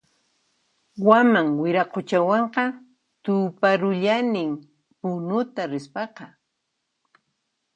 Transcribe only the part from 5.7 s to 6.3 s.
rispaqa